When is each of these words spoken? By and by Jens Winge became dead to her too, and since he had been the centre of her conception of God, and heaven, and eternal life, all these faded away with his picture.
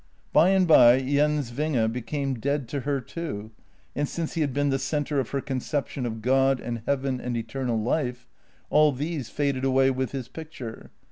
By 0.33 0.49
and 0.49 0.67
by 0.67 0.99
Jens 0.99 1.51
Winge 1.51 1.93
became 1.93 2.33
dead 2.39 2.67
to 2.69 2.79
her 2.79 2.99
too, 3.01 3.51
and 3.95 4.09
since 4.09 4.33
he 4.33 4.41
had 4.41 4.51
been 4.51 4.69
the 4.71 4.79
centre 4.79 5.19
of 5.19 5.29
her 5.29 5.41
conception 5.41 6.07
of 6.07 6.23
God, 6.23 6.59
and 6.59 6.81
heaven, 6.87 7.21
and 7.21 7.37
eternal 7.37 7.79
life, 7.79 8.27
all 8.71 8.91
these 8.93 9.29
faded 9.29 9.63
away 9.63 9.91
with 9.91 10.11
his 10.11 10.27
picture. 10.27 10.89